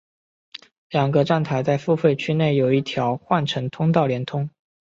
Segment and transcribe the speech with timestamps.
[0.89, 4.49] 两个站台在付费区内有一条换乘通道连通。